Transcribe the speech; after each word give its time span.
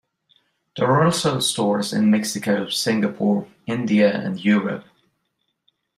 There 0.77 0.87
are 0.87 1.05
also 1.05 1.39
stores 1.41 1.93
in 1.93 2.09
Mexico, 2.09 2.67
Singapore, 2.69 3.47
India 3.67 4.11
and 4.19 4.43
Europe. 4.43 4.85